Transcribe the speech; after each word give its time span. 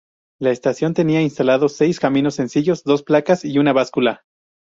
La 0.39 0.49
estación 0.49 0.95
tenía 0.95 1.21
instalados 1.21 1.73
seis 1.75 1.99
cambios 1.99 2.33
sencillos, 2.33 2.83
dos 2.83 3.03
placas 3.03 3.45
y 3.45 3.59
una 3.59 3.71
báscula. 3.71 4.23